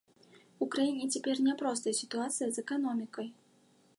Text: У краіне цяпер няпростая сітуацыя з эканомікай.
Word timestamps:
У 0.65 0.67
краіне 0.75 1.05
цяпер 1.17 1.35
няпростая 1.49 1.95
сітуацыя 2.01 2.47
з 2.55 2.63
эканомікай. 2.65 3.27